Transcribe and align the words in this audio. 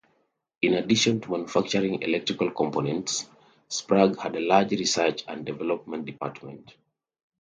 In 0.63 0.73
addition 0.73 1.21
to 1.21 1.29
manufacturing 1.33 2.01
electrical 2.01 2.49
components, 2.49 3.29
Sprague 3.67 4.17
had 4.17 4.35
a 4.35 4.39
large 4.39 4.71
research 4.71 5.23
and 5.27 5.45
development 5.45 6.05
department. 6.07 6.73